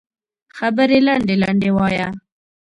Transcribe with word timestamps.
خبرې 0.57 0.99
لنډې 1.07 1.35
لنډې 1.43 1.69
وایه 1.77 2.07